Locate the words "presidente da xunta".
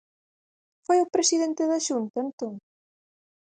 1.15-2.17